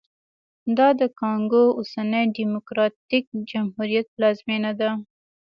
دا 0.77 0.87
د 0.99 1.01
کانګو 1.19 1.65
اوسني 1.79 2.23
ډیموکراټیک 2.37 3.25
جمهوریت 3.49 4.05
پلازمېنه 4.15 4.71
ده 4.79 4.89